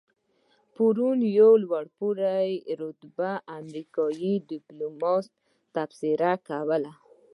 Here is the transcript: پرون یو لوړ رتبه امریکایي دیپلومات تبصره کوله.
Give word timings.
پرون 0.75 1.17
یو 1.39 1.51
لوړ 1.63 1.83
رتبه 2.81 3.31
امریکایي 3.59 4.33
دیپلومات 4.49 5.25
تبصره 5.75 6.31
کوله. 6.47 6.91